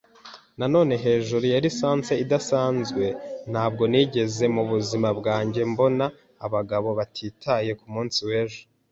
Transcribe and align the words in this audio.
na 0.59 0.65
none 0.73 0.93
hejuru 1.03 1.43
ya 1.53 1.59
lisansi 1.65 2.13
idasanzwe. 2.23 3.05
Ntabwo 3.51 3.83
nigeze 3.91 4.45
mubuzima 4.55 5.09
bwanjye 5.19 5.61
mbona 5.71 6.05
abagabo 6.45 6.89
batitaye 6.99 7.71
kumunsi 7.79 8.19
wejo; 8.29 8.61